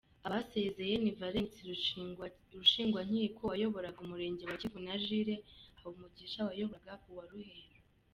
Abasezeye 0.27 0.95
ni 0.99 1.11
Valens 1.19 1.55
Rushingwankiko 2.57 3.41
wayoboraga 3.51 3.99
Umurenge 4.05 4.43
wa 4.45 4.55
Kivu 4.61 4.79
na 4.85 4.93
Jules 5.03 5.43
Habumugisha 5.79 6.39
wayoboraga 6.47 6.93
uwa 7.11 7.25
Ruheru. 7.31 7.77